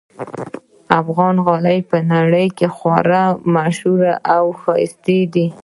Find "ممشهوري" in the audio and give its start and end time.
3.53-4.13